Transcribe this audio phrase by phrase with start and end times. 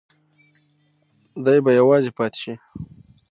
[1.43, 2.53] دی به یوازې پاتې شي.